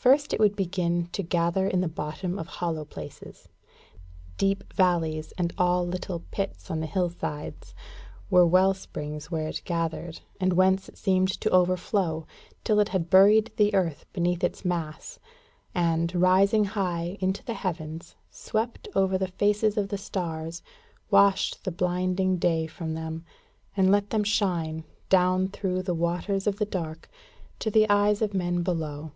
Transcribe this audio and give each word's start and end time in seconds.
First 0.00 0.32
it 0.32 0.40
would 0.40 0.56
begin 0.56 1.08
to 1.12 1.22
gather 1.22 1.68
in 1.68 1.82
the 1.82 1.86
bottom 1.88 2.38
of 2.38 2.46
hollow 2.46 2.86
places. 2.86 3.50
Deep 4.38 4.72
valleys, 4.72 5.34
and 5.36 5.52
all 5.58 5.86
little 5.86 6.20
pits 6.30 6.70
on 6.70 6.80
the 6.80 6.86
hill 6.86 7.10
sides, 7.10 7.74
were 8.30 8.46
well 8.46 8.72
springs 8.72 9.30
where 9.30 9.46
it 9.46 9.60
gathered, 9.66 10.20
and 10.40 10.54
whence 10.54 10.88
it 10.88 10.96
seemed 10.96 11.28
to 11.42 11.50
overflow, 11.50 12.26
till 12.64 12.80
it 12.80 12.88
had 12.88 13.10
buried 13.10 13.52
the 13.58 13.74
earth 13.74 14.06
beneath 14.14 14.42
its 14.42 14.64
mass, 14.64 15.18
and, 15.74 16.14
rising 16.14 16.64
high 16.64 17.18
into 17.20 17.44
the 17.44 17.52
heavens, 17.52 18.14
swept 18.30 18.88
over 18.94 19.18
the 19.18 19.28
faces 19.28 19.76
of 19.76 19.90
the 19.90 19.98
stars, 19.98 20.62
washed 21.10 21.62
the 21.64 21.70
blinding 21.70 22.38
day 22.38 22.66
from 22.66 22.94
them, 22.94 23.22
and 23.76 23.92
let 23.92 24.08
them 24.08 24.24
shine, 24.24 24.82
down 25.10 25.46
through 25.46 25.82
the 25.82 25.92
waters 25.94 26.46
of 26.46 26.56
the 26.56 26.64
dark, 26.64 27.10
to 27.58 27.70
the 27.70 27.86
eyes 27.90 28.22
of 28.22 28.32
men 28.32 28.62
below. 28.62 29.12